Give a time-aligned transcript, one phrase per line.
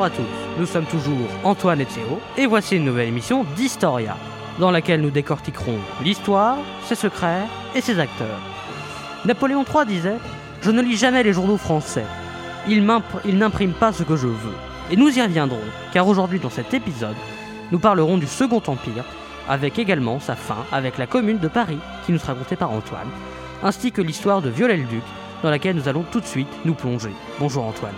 [0.00, 4.16] Bonjour à tous, nous sommes toujours Antoine et Théo, et voici une nouvelle émission d'Historia,
[4.58, 6.56] dans laquelle nous décortiquerons l'histoire,
[6.86, 7.42] ses secrets
[7.74, 8.40] et ses acteurs.
[9.26, 10.16] Napoléon III disait
[10.62, 12.06] Je ne lis jamais les journaux français,
[12.66, 14.54] ils n'impriment pas ce que je veux.
[14.90, 15.58] Et nous y reviendrons,
[15.92, 17.16] car aujourd'hui dans cet épisode,
[17.70, 19.04] nous parlerons du Second Empire,
[19.50, 23.10] avec également sa fin avec la commune de Paris, qui nous sera contée par Antoine,
[23.62, 25.02] ainsi que l'histoire de Viollet-le-Duc,
[25.42, 27.12] dans laquelle nous allons tout de suite nous plonger.
[27.38, 27.92] Bonjour Antoine.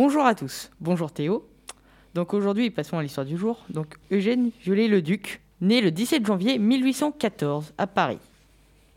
[0.00, 1.44] Bonjour à tous, bonjour Théo.
[2.14, 3.64] Donc aujourd'hui, passons à l'histoire du jour.
[3.68, 8.20] Donc Eugène Viollet-le-Duc, né le 17 janvier 1814 à Paris.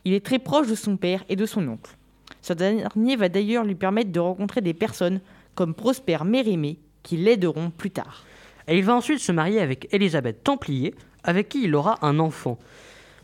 [0.05, 1.97] Il est très proche de son père et de son oncle.
[2.43, 5.21] Ce dernier va d'ailleurs lui permettre de rencontrer des personnes
[5.55, 8.23] comme Prosper Mérimée qui l'aideront plus tard.
[8.67, 10.93] Et il va ensuite se marier avec Élisabeth Templier,
[11.23, 12.59] avec qui il aura un enfant.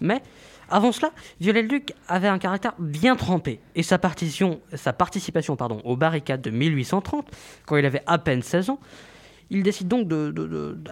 [0.02, 0.24] Mais
[0.70, 7.30] avant cela, Viollet-le-Duc avait un caractère bien trempé, et sa, participation aux barricades de 1830,
[7.66, 8.80] quand il avait à peine 16 ans,
[9.50, 10.12] il décide donc,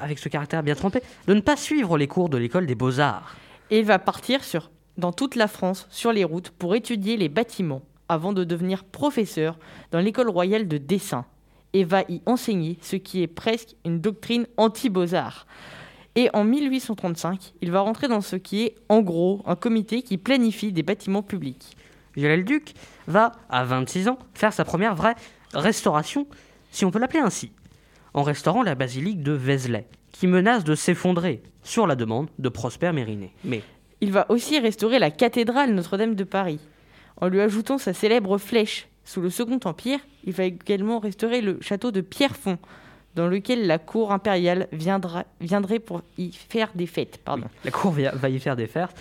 [0.02, 3.36] avec ce caractère bien trempé, de ne pas suivre les cours de l'école des beaux-arts.
[3.70, 4.42] Et il va partir
[4.98, 9.58] dans toute la France, sur les routes, pour étudier les bâtiments, avant de devenir professeur
[9.92, 11.26] dans l'école royale de dessin,
[11.74, 15.46] et va y enseigner ce qui est presque une doctrine anti-beaux-arts.
[16.16, 20.18] Et en 1835, il va rentrer dans ce qui est, en gros, un comité qui
[20.18, 21.76] planifie des bâtiments publics.
[22.16, 22.74] Viollet-le-Duc
[23.08, 25.16] va, à 26 ans, faire sa première vraie
[25.54, 26.26] restauration,
[26.72, 27.52] si on peut l'appeler ainsi,
[28.14, 32.94] en restaurant la basilique de Vézelay, qui menace de s'effondrer sur la demande de Prosper
[32.94, 33.34] Mérimée.
[33.44, 33.62] Mais
[34.00, 36.60] il va aussi restaurer la cathédrale Notre-Dame de Paris,
[37.20, 38.88] en lui ajoutant sa célèbre flèche.
[39.04, 42.58] Sous le Second Empire, il va également restaurer le château de Pierrefonds,
[43.16, 47.20] dans lequel la cour impériale viendra, viendrait pour y faire des fêtes.
[47.24, 47.48] Pardon.
[47.64, 48.94] la cour va y faire des fêtes.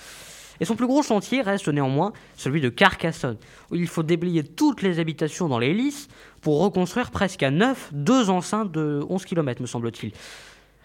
[0.61, 3.36] Et son plus gros chantier reste néanmoins celui de Carcassonne,
[3.70, 6.08] où il faut déblayer toutes les habitations dans les lys
[6.42, 10.13] pour reconstruire presque à neuf deux enceintes de 11 km, me semble-t-il.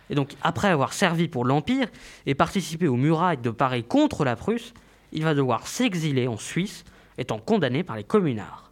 [0.10, 1.88] Et donc, après avoir servi pour l'Empire
[2.26, 4.74] et participé aux murailles de Paris contre la Prusse,
[5.12, 6.84] il va devoir s'exiler en Suisse,
[7.20, 8.72] étant condamné par les communards.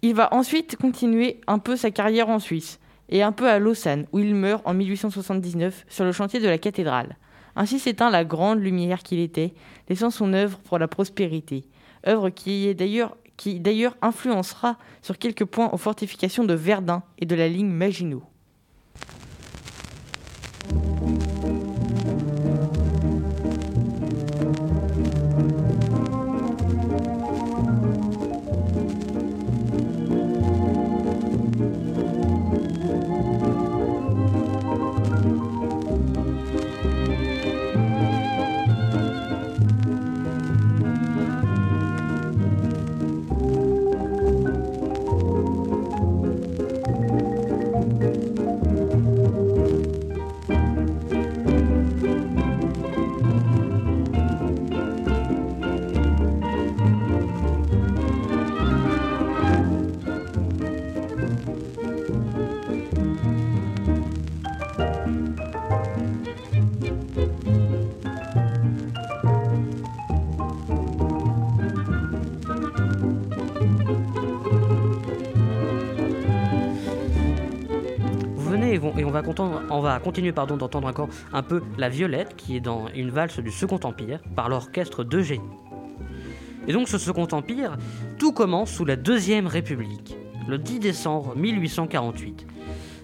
[0.00, 2.78] Il va ensuite continuer un peu sa carrière en Suisse
[3.08, 6.58] et un peu à Lausanne, où il meurt en 1879 sur le chantier de la
[6.58, 7.16] cathédrale.
[7.56, 9.54] Ainsi s'éteint la grande lumière qu'il était,
[9.88, 11.64] laissant son œuvre pour la prospérité,
[12.06, 13.16] œuvre qui est d'ailleurs
[13.46, 18.22] d'ailleurs influencera sur quelques points aux fortifications de Verdun et de la ligne Maginot.
[79.70, 83.38] On va continuer pardon, d'entendre encore un peu La Violette, qui est dans une valse
[83.38, 85.42] du Second Empire, par l'orchestre d'Eugénie.
[86.66, 87.76] Et donc ce Second Empire,
[88.18, 90.16] tout commence sous la Deuxième République,
[90.48, 92.46] le 10 décembre 1848.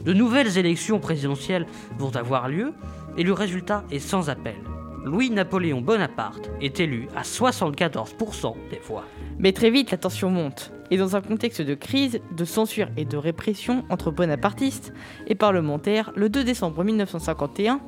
[0.05, 1.67] De nouvelles élections présidentielles
[1.99, 2.73] vont avoir lieu,
[3.17, 4.57] et le résultat est sans appel.
[5.05, 9.05] Louis-Napoléon Bonaparte est élu à 74% des voix.
[9.39, 10.73] Mais très vite, la tension monte.
[10.91, 14.93] Et dans un contexte de crise, de censure et de répression entre bonapartistes
[15.29, 17.81] et parlementaires, le 2 décembre 1951,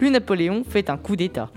[0.00, 1.50] Louis-Napoléon fait un coup d'État.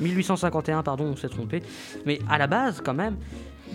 [0.00, 1.62] 1851, pardon, on s'est trompé.
[2.04, 3.16] Mais à la base, quand même,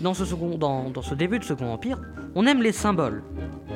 [0.00, 2.00] dans ce, début de Second Empire,
[2.34, 3.22] on aime les symboles.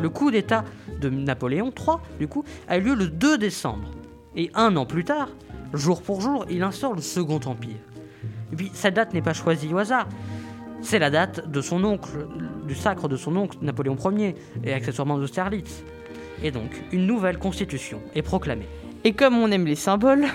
[0.01, 0.65] Le coup d'État
[1.01, 3.91] de Napoléon III, du coup, a eu lieu le 2 décembre.
[4.37, 5.29] Et un an plus tard,
[5.75, 7.77] jour pour jour, il instaure le Second Empire.
[8.53, 10.07] Et puis, cette date n'est pas choisie au hasard.
[10.83, 12.27] C'est la date de son oncle,
[12.67, 14.35] du sacre de son oncle Napoléon Ier
[14.65, 15.85] et accessoirement d'Austerlitz.
[16.43, 18.67] Et donc, une nouvelle constitution est proclamée.
[19.05, 20.27] Et comme on aime les symboles,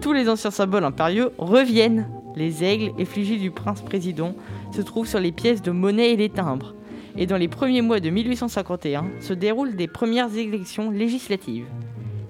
[0.00, 2.08] tous les anciens symboles impériaux reviennent.
[2.36, 4.34] Les aigles, effigies du prince-président,
[4.72, 6.74] se trouvent sur les pièces de monnaie et les timbres.
[7.16, 11.66] Et dans les premiers mois de 1851 se déroulent des premières élections législatives.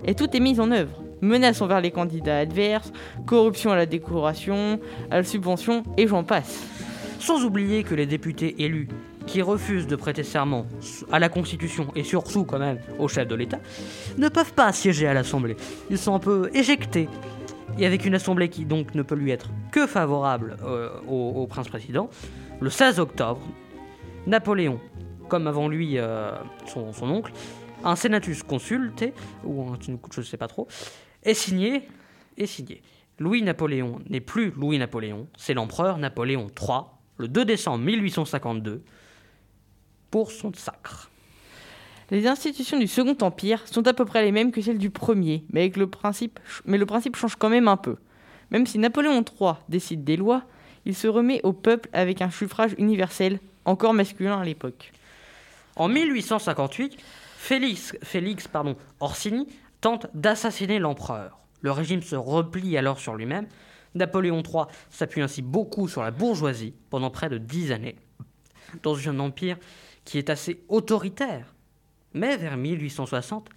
[0.06, 2.92] Et tout est mis en œuvre menaces envers les candidats adverses,
[3.26, 4.80] corruption à la décoration,
[5.10, 6.66] à la subvention, et j'en passe.
[7.20, 8.88] Sans oublier que les députés élus
[9.26, 10.66] qui refusent de prêter serment
[11.12, 13.60] à la Constitution et surtout quand même au chef de l'État,
[14.16, 15.54] ne peuvent pas siéger à l'Assemblée.
[15.90, 17.10] Ils sont un peu éjectés.
[17.78, 22.08] Et avec une Assemblée qui donc ne peut lui être que favorable euh, au, prince-président,
[22.58, 23.42] le 16 octobre,
[24.26, 24.80] Napoléon,
[25.28, 26.32] comme avant lui euh,
[26.66, 27.32] son, oncle,
[27.84, 29.12] un senatus consulté,
[29.44, 29.78] ou un,
[30.10, 30.68] je ne sais pas trop,
[31.22, 31.86] est signé,
[32.38, 32.82] est signé.
[33.18, 36.84] Louis-Napoléon n'est plus Louis-Napoléon, c'est l'empereur Napoléon III,
[37.20, 38.82] le 2 décembre 1852,
[40.10, 41.10] pour son sacre.
[42.10, 45.44] Les institutions du Second Empire sont à peu près les mêmes que celles du Premier,
[45.52, 47.96] mais, avec le, principe, mais le principe change quand même un peu.
[48.50, 50.42] Même si Napoléon III décide des lois,
[50.86, 54.92] il se remet au peuple avec un suffrage universel, encore masculin à l'époque.
[55.76, 56.98] En 1858,
[57.36, 59.46] Félix, Félix pardon, Orsini
[59.80, 61.38] tente d'assassiner l'empereur.
[61.60, 63.46] Le régime se replie alors sur lui-même.
[63.94, 67.96] Napoléon III s'appuie ainsi beaucoup sur la bourgeoisie pendant près de dix années,
[68.82, 69.56] dans un empire
[70.04, 71.54] qui est assez autoritaire.
[72.14, 73.48] Mais vers 1860,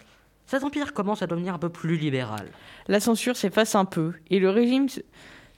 [0.45, 2.47] cet empire commence à devenir un peu plus libéral.
[2.87, 4.99] La censure s'efface un peu et le régime se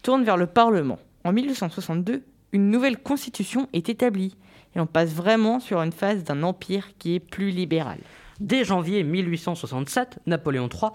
[0.03, 0.99] tourne vers le Parlement.
[1.23, 4.37] En 1862, une nouvelle constitution est établie
[4.75, 7.99] et on passe vraiment sur une phase d'un empire qui est plus libéral.
[8.39, 10.91] Dès janvier 1867, Napoléon III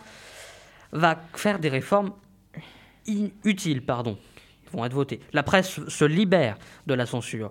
[0.92, 2.12] va faire des réformes
[3.06, 4.18] inutiles, pardon,
[4.72, 5.20] vont être votées.
[5.32, 6.56] La presse se libère
[6.86, 7.50] de la censure.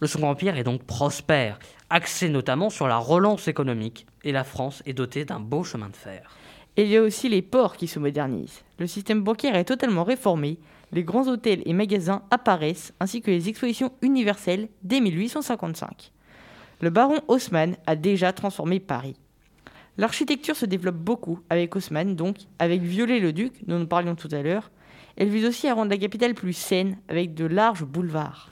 [0.00, 1.58] Le Second Empire est donc prospère,
[1.88, 5.96] axé notamment sur la relance économique, et la France est dotée d'un beau chemin de
[5.96, 6.28] fer.
[6.76, 8.64] Et il y a aussi les ports qui se modernisent.
[8.78, 10.58] Le système bancaire est totalement réformé,
[10.90, 16.12] les grands hôtels et magasins apparaissent, ainsi que les expositions universelles dès 1855.
[16.80, 19.16] Le baron Haussmann a déjà transformé Paris.
[19.98, 24.70] L'architecture se développe beaucoup avec Haussmann, donc avec Viollet-le-Duc, dont nous parlions tout à l'heure.
[25.16, 28.48] Elle vise aussi à rendre la capitale plus saine, avec de larges boulevards.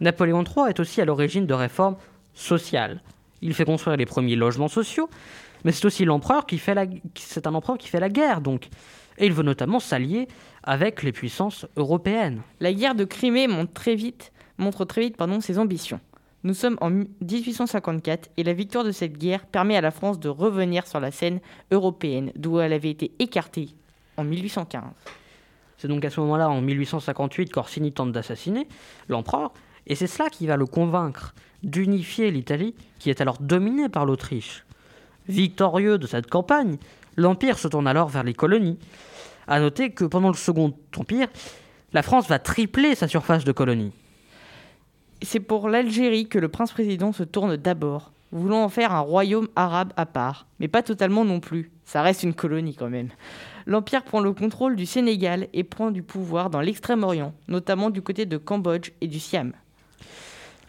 [0.00, 1.96] Napoléon III est aussi à l'origine de réformes
[2.34, 3.00] sociales.
[3.42, 5.08] Il fait construire les premiers logements sociaux,
[5.64, 6.86] mais c'est aussi l'empereur qui fait la...
[7.14, 8.68] c'est un empereur qui fait la guerre, donc.
[9.18, 10.26] Et il veut notamment s'allier
[10.64, 12.42] avec les puissances européennes.
[12.58, 16.00] La guerre de Crimée montre très vite, montre très vite pardon, ses ambitions.
[16.44, 20.28] Nous sommes en 1854 et la victoire de cette guerre permet à la France de
[20.28, 21.38] revenir sur la scène
[21.70, 23.68] européenne d'où elle avait été écartée
[24.16, 24.82] en 1815.
[25.78, 28.66] C'est donc à ce moment-là, en 1858, qu'Orsini tente d'assassiner
[29.08, 29.52] l'empereur,
[29.86, 34.64] et c'est cela qui va le convaincre d'unifier l'Italie, qui est alors dominée par l'Autriche.
[35.28, 36.76] Victorieux de cette campagne,
[37.16, 38.78] l'Empire se tourne alors vers les colonies.
[39.46, 41.28] A noter que pendant le Second Empire,
[41.92, 43.92] la France va tripler sa surface de colonies.
[45.24, 49.92] C'est pour l'Algérie que le prince-président se tourne d'abord, voulant en faire un royaume arabe
[49.96, 51.70] à part, mais pas totalement non plus.
[51.84, 53.08] Ça reste une colonie quand même.
[53.66, 58.26] L'Empire prend le contrôle du Sénégal et prend du pouvoir dans l'extrême-orient, notamment du côté
[58.26, 59.52] de Cambodge et du Siam.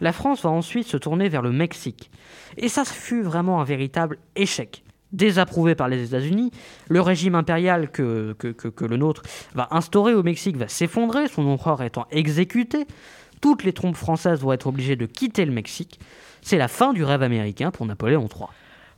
[0.00, 2.10] La France va ensuite se tourner vers le Mexique.
[2.56, 4.84] Et ça fut vraiment un véritable échec.
[5.12, 6.50] Désapprouvé par les États-Unis,
[6.88, 9.22] le régime impérial que, que, que, le nôtre
[9.54, 12.86] va instaurer au Mexique va s'effondrer, son empereur étant exécuté
[13.44, 16.00] toutes les trompes françaises vont être obligées de quitter le Mexique.
[16.40, 18.46] C'est la fin du rêve américain pour Napoléon III.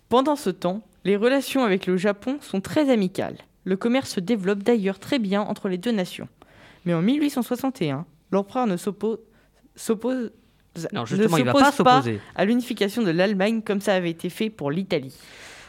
[0.09, 3.39] Pendant ce temps, les relations avec le Japon sont très amicales.
[3.65, 6.29] Le commerce se développe d'ailleurs très bien entre les deux nations.
[6.85, 9.19] Mais en 1861, l'empereur ne s'oppose
[10.93, 12.05] non, justement, il va pas, pas
[12.37, 15.19] à l'unification de l'Allemagne comme ça avait été fait pour l'Italie.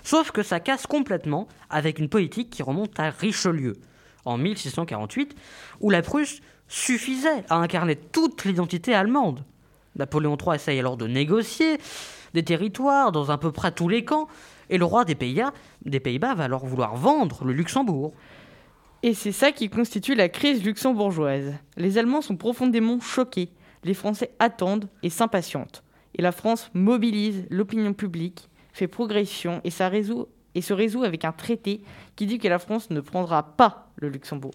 [0.03, 3.74] Sauf que ça casse complètement avec une politique qui remonte à Richelieu
[4.24, 5.36] en 1648,
[5.79, 9.43] où la Prusse suffisait à incarner toute l'identité allemande.
[9.95, 11.77] Napoléon III essaye alors de négocier
[12.33, 14.27] des territoires dans à peu près tous les camps,
[14.69, 15.53] et le roi des Pays-Bas
[16.03, 18.13] Pays va alors vouloir vendre le Luxembourg.
[19.03, 21.53] Et c'est ça qui constitue la crise luxembourgeoise.
[21.77, 23.50] Les Allemands sont profondément choqués,
[23.83, 25.83] les Français attendent et s'impatientent.
[26.15, 31.81] Et la France mobilise l'opinion publique, fait progression et se résout avec un traité
[32.15, 34.53] qui dit que la France ne prendra pas le Luxembourg.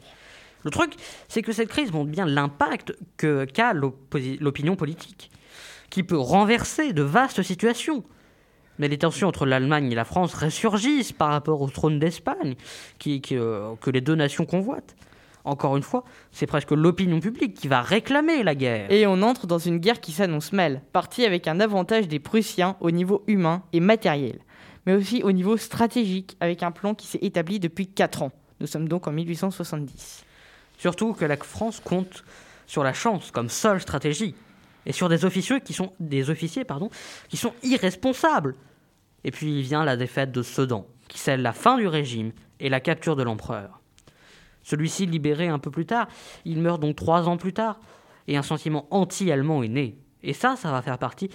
[0.64, 0.95] Le truc,
[1.28, 5.31] c'est que cette crise montre bien l'impact qu'a l'opinion politique,
[5.90, 8.04] qui peut renverser de vastes situations.
[8.78, 12.54] Mais les tensions entre l'Allemagne et la France ressurgissent par rapport au trône d'Espagne,
[13.33, 14.97] euh, que les deux nations convoitent.
[15.45, 18.90] Encore une fois, c'est presque l'opinion publique qui va réclamer la guerre.
[18.90, 22.76] Et on entre dans une guerre qui s'annonce mal, partie avec un avantage des Prussiens
[22.81, 24.38] au niveau humain et matériel,
[24.87, 28.33] mais aussi au niveau stratégique, avec un plan qui s'est établi depuis 4 ans.
[28.61, 30.25] Nous sommes donc en 1870.
[30.79, 32.25] Surtout que la France compte
[32.67, 34.35] sur la chance comme seule stratégie
[34.87, 36.64] et sur des officiers qui sont des officiers
[37.29, 38.55] qui sont irresponsables.
[39.25, 42.81] Et puis vient la défaite de Sedan, qui scelle la fin du régime et la
[42.81, 43.81] capture de l'empereur.
[44.62, 46.09] Celui-ci libéré un peu plus tard,
[46.45, 47.81] il meurt donc trois ans plus tard,
[48.29, 49.99] et un sentiment anti-allemand est né.
[50.23, 51.31] Et ça, ça va faire partie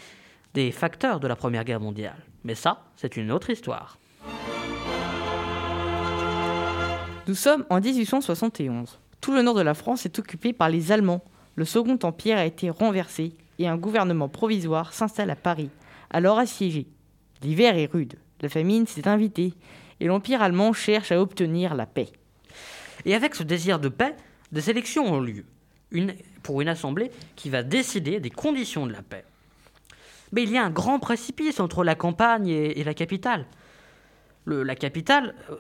[0.54, 2.18] des facteurs de la Première Guerre mondiale.
[2.44, 3.98] Mais ça, c'est une autre histoire.
[7.28, 9.00] Nous sommes en 1871.
[9.22, 11.24] Tout le nord de la France est occupé par les Allemands.
[11.56, 15.70] Le Second Empire a été renversé et un gouvernement provisoire s'installe à Paris,
[16.12, 16.88] alors assiégé.
[17.42, 19.54] L'hiver est rude, la famine s'est invitée
[20.00, 22.10] et l'Empire allemand cherche à obtenir la paix.
[23.06, 24.16] Et avec ce désir de paix,
[24.52, 25.46] des élections ont lieu
[25.92, 29.26] une, pour une assemblée qui va décider des conditions de la paix.
[30.32, 33.46] Mais il y a un grand précipice entre la campagne et, et la capitale.
[34.48, 35.56] Le, la capitale, euh,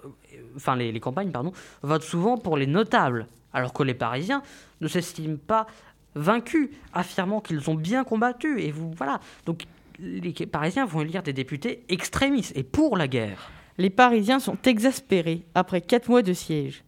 [0.55, 1.51] enfin les, les, campagnes, pardon,
[1.81, 4.41] votent souvent pour les notables, alors que les Parisiens
[4.79, 5.67] ne s'estiment pas
[6.15, 8.61] vaincus, affirmant qu'ils ont bien combattu.
[8.61, 9.19] Et vous, voilà.
[9.45, 9.65] Donc
[9.99, 13.51] les Parisiens vont élire des députés extrémistes et pour la guerre.
[13.77, 16.83] Les Parisiens sont exaspérés après quatre mois de siège.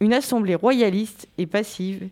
[0.00, 2.08] Une assemblée royaliste et passive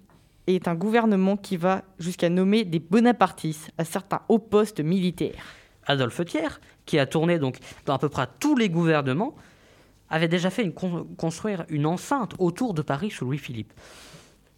[0.47, 5.45] est un gouvernement qui va jusqu'à nommer des bonapartistes à certains hauts postes militaires.
[5.87, 9.35] Adolphe Thiers, qui a tourné donc dans à peu près tous les gouvernements,
[10.11, 13.73] avait déjà fait une con construire une enceinte autour de Paris sous Louis-Philippe.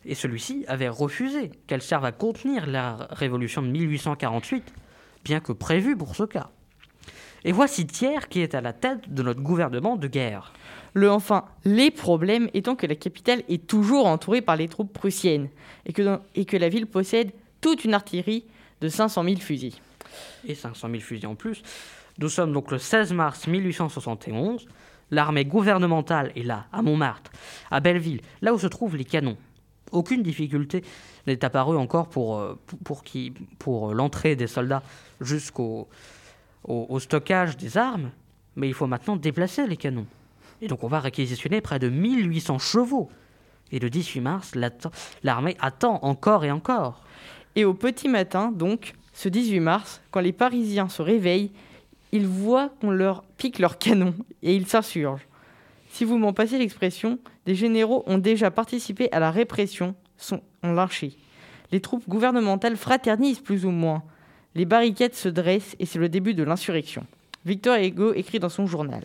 [0.05, 4.73] Et celui-ci avait refusé qu'elle serve à contenir la révolution de 1848,
[5.25, 6.51] bien que prévue pour ce cas.
[7.45, 10.53] Et voici Thiers qui est à la tête de notre gouvernement de guerre.
[10.95, 15.49] Le enfin, les problèmes étant que la capitale est toujours entourée par les troupes prussiennes
[15.85, 18.45] et que, dans, et que la ville possède toute une artillerie
[18.81, 19.77] de 500 000 fusils.
[20.47, 21.63] Et 500 000 fusils en plus.
[22.19, 24.67] Nous sommes donc le 16 mars 1871.
[25.11, 27.31] L'armée gouvernementale est là, à Montmartre,
[27.71, 29.37] à Belleville, là où se trouvent les canons.
[29.93, 30.83] Aucune difficulté
[31.29, 33.03] n'est apparue encore pour, pour, pour,
[33.59, 34.83] pour l'entrée des soldats
[35.21, 35.89] jusqu'au
[36.65, 38.11] au, au stockage des armes,
[38.57, 40.07] mais il faut maintenant déplacer les canons.
[40.61, 43.11] Et donc on va réquisitionner près de 1800 chevaux.
[43.73, 44.53] Et le 18 mars,
[45.23, 47.03] l'armée attend encore et encore.
[47.57, 51.51] Et au petit matin, donc, ce 18 mars, quand les Parisiens se réveillent,
[52.13, 55.27] ils voient qu'on leur pique leurs canons et ils s'insurgent.
[55.91, 60.73] Si vous m'en passez l'expression, des généraux ont déjà participé à la répression, sont ont
[60.73, 61.17] lynché.
[61.73, 64.03] Les troupes gouvernementales fraternisent plus ou moins.
[64.55, 67.07] Les barricades se dressent et c'est le début de l'insurrection.
[67.45, 69.03] Victor Hugo écrit dans son journal.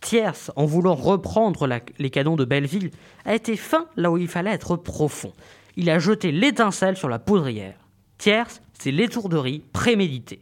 [0.00, 1.68] Thiers, en voulant reprendre
[1.98, 2.90] les canons de Belleville,
[3.24, 5.32] a été fin là où il fallait être profond.
[5.76, 7.76] Il a jeté l'étincelle sur la poudrière.
[8.18, 10.40] Thiers, c'est l'étourderie préméditée.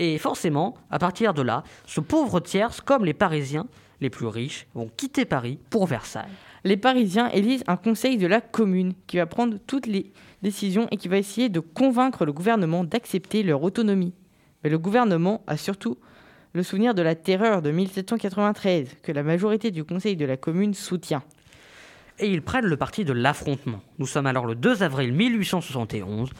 [0.00, 3.66] Et forcément, à partir de là, ce pauvre Thiers, comme les Parisiens,
[4.00, 6.30] les plus riches, vont quitter Paris pour Versailles.
[6.62, 10.96] Les Parisiens élisent un conseil de la commune qui va prendre toutes les décisions et
[10.98, 14.14] qui va essayer de convaincre le gouvernement d'accepter leur autonomie.
[14.62, 15.98] Mais le gouvernement a surtout
[16.52, 20.74] le souvenir de la terreur de 1793 que la majorité du conseil de la commune
[20.74, 21.24] soutient.
[22.20, 23.80] Et ils prennent le parti de l'affrontement.
[23.98, 26.30] Nous sommes alors le 2 avril 1871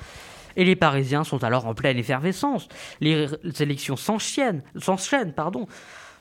[0.59, 2.69] et les Parisiens sont alors en pleine effervescence.
[3.01, 3.29] Les
[3.61, 4.63] élections s'enchaînent,
[5.35, 5.67] pardon.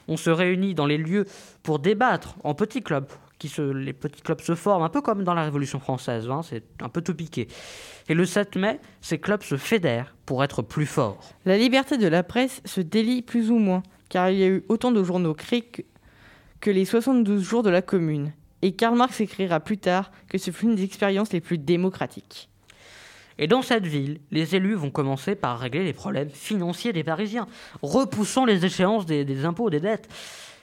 [0.08, 1.26] On se réunit dans les lieux
[1.64, 3.08] pour débattre en petits clubs.
[3.40, 6.64] Qui les petits clubs se forment un peu comme dans la Révolution française, hein, c'est
[6.82, 7.48] un peu tout piqué.
[8.10, 11.20] Et le 7 mai, ces clubs se fédèrent pour être plus forts.
[11.46, 14.64] La liberté de la presse se délie plus ou moins, car il y a eu
[14.70, 15.82] autant de journaux créés que,
[16.62, 18.34] que les 72 jours de la Commune.
[18.64, 22.50] Et Karl Marx écrira plus tard que ce fut une des expériences les plus démocratiques.
[23.40, 27.48] Et dans cette ville, les élus vont commencer par régler les problèmes financiers des Parisiens,
[27.82, 30.10] repoussant les échéances des, des impôts, des dettes.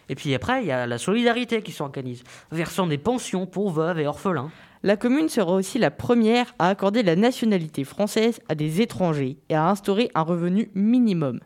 [0.08, 4.00] Et puis après, il y a la solidarité qui s'organise, versant des pensions pour veuves
[4.00, 4.50] et orphelins.
[4.82, 9.54] La commune sera aussi la première à accorder la nationalité française à des étrangers et
[9.54, 11.40] à instaurer un revenu minimum.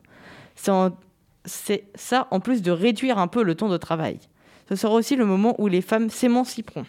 [1.45, 4.19] C'est ça en plus de réduire un peu le temps de travail.
[4.67, 6.85] Ce sera aussi le moment où les femmes s'émanciperont.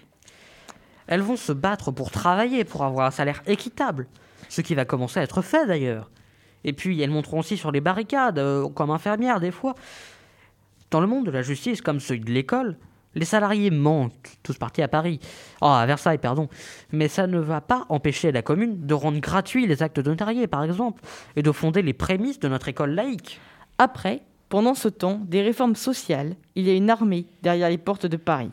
[1.07, 4.09] Elles vont se battre pour travailler, pour avoir un salaire équitable,
[4.51, 6.11] ce qui va commencer à être fait d'ailleurs.
[6.65, 9.75] Et puis elles monteront aussi sur les barricades, euh, comme infirmières des fois.
[10.91, 12.77] Dans le monde de la justice, comme celui de l'école,
[13.15, 15.21] les salariés manquent, tous partis à Paris,
[15.63, 16.49] oh, à Versailles, pardon,
[16.93, 20.47] mais ça ne va pas empêcher la commune de rendre gratuits les actes de notarié,
[20.47, 21.03] par exemple,
[21.37, 23.41] et de fonder les prémices de notre école laïque.
[23.79, 28.07] Après, pendant ce temps, des réformes sociales, il y a une armée derrière les portes
[28.07, 28.51] de Paris.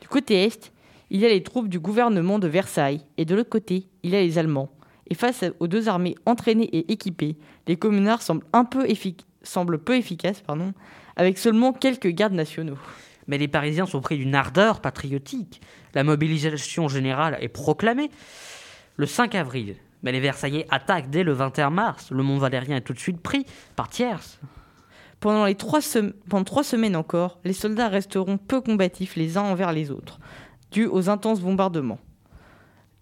[0.00, 0.72] Du côté est,
[1.10, 4.16] il y a les troupes du gouvernement de Versailles, et de l'autre côté, il y
[4.16, 4.70] a les Allemands.
[5.12, 9.78] Et face aux deux armées entraînées et équipées, les communards semblent, un peu, effic semblent
[9.78, 10.72] peu efficaces, pardon,
[11.16, 12.78] avec seulement quelques gardes nationaux.
[13.26, 15.60] Mais les Parisiens sont pris d'une ardeur patriotique.
[15.94, 18.10] La mobilisation générale est proclamée
[18.96, 19.76] le 5 avril.
[20.02, 22.10] Mais les Versaillais attaquent dès le 21 mars.
[22.10, 23.44] Le Mont Valérien est tout de suite pris
[23.76, 24.38] par Thiers.
[25.20, 25.80] Pendant, les trois
[26.30, 30.20] pendant trois semaines encore, les soldats resteront peu combatifs les uns envers les autres,
[30.70, 31.98] dû aux intenses bombardements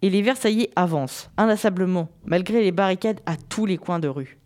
[0.02, 4.38] et les Versaillais avancent, inlassablement, malgré les barricades à tous les coins de rue.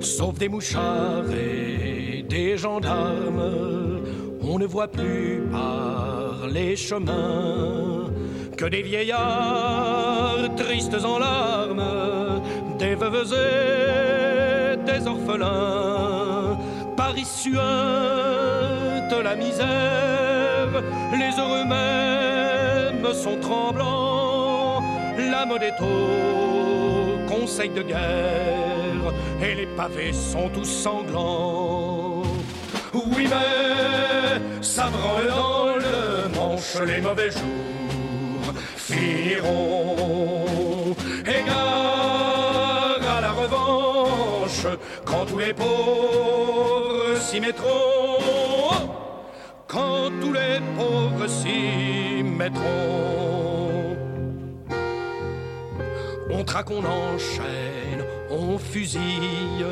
[0.00, 4.02] Sauf des mouchards et des gendarmes,
[4.40, 8.10] on ne voit plus par les chemins
[8.56, 12.42] que des vieillards tristes en larmes,
[12.78, 16.27] des veuves et des orphelins
[19.28, 20.82] la misère,
[21.12, 24.82] les heureux mêmes sont tremblants,
[25.18, 32.22] la mode est au conseil de guerre, et les pavés sont tous sanglants.
[32.94, 39.97] Oui, mais ça branle dans le manche les mauvais jours finiront.
[47.28, 48.86] S'y mettront.
[49.66, 53.96] Quand tous les pauvres s'y mettront.
[56.30, 59.66] On traque, on enchaîne, on fusille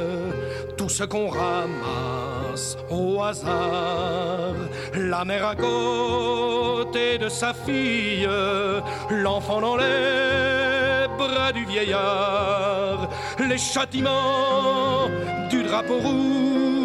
[0.77, 4.57] tout ce qu'on ramasse au hasard.
[4.95, 8.29] La mère à côté de sa fille,
[9.11, 13.09] l'enfant dans les bras du vieillard.
[13.39, 15.09] Les châtiments
[15.49, 16.75] du drapeau rouge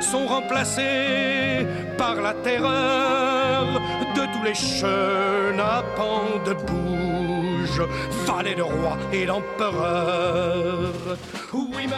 [0.00, 1.66] sont remplacés
[1.98, 3.80] par la terreur
[4.14, 7.82] de tous les chenapans de bouge,
[8.56, 10.92] de roi et d'empereur.
[11.52, 11.94] Oui, mais.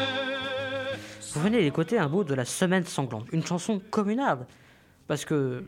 [1.34, 4.46] Vous venez d'écouter un bout de la Semaine sanglante, une chanson communale.
[5.06, 5.64] Parce que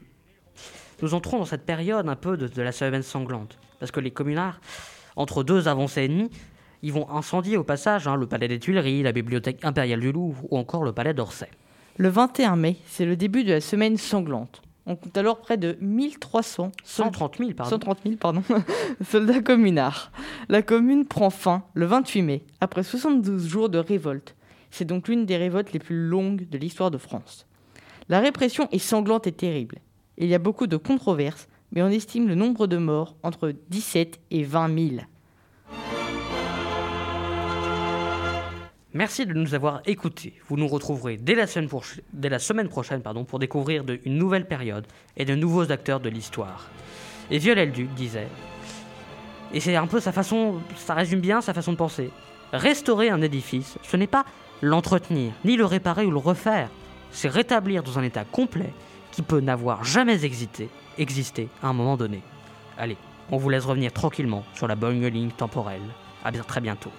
[1.02, 3.58] nous entrons dans cette période un peu de, de la Semaine sanglante.
[3.78, 4.60] Parce que les communards,
[5.16, 6.30] entre deux avancées ennemies,
[6.82, 10.44] ils vont incendier au passage hein, le palais des Tuileries, la bibliothèque impériale du Louvre
[10.50, 11.48] ou encore le palais d'Orsay.
[12.00, 14.62] Le 21 mai, c'est le début de la semaine sanglante.
[14.86, 17.70] On compte alors près de 1300 130 000, pardon.
[17.72, 18.42] 130 000 pardon,
[19.06, 20.10] soldats communards.
[20.48, 24.34] La commune prend fin le 28 mai, après 72 jours de révolte.
[24.70, 27.46] C'est donc l'une des révoltes les plus longues de l'histoire de France.
[28.08, 29.76] La répression est sanglante et terrible.
[30.16, 34.20] Il y a beaucoup de controverses, mais on estime le nombre de morts entre 17
[34.30, 35.02] et 20 000.
[38.92, 40.34] Merci de nous avoir écoutés.
[40.48, 44.84] Vous nous retrouverez dès la semaine, prochaine pour découvrir une nouvelle période
[45.16, 46.68] et de nouveaux acteurs de l'histoire.
[47.30, 48.26] Et Viollet-le-Duc disait,
[49.54, 52.10] et c'est un peu sa façon, ça résume bien sa façon de penser,
[52.52, 54.24] restaurer un édifice, ce n'est pas
[54.60, 56.68] l'entretenir, ni le réparer ou le refaire,
[57.12, 58.72] c'est rétablir dans un état complet
[59.12, 62.22] qui peut n'avoir jamais existé, existé à un moment donné.
[62.76, 62.96] Allez,
[63.30, 65.80] on vous laisse revenir tranquillement sur la bonne ligne temporelle.
[66.24, 66.90] À bien, très bientôt.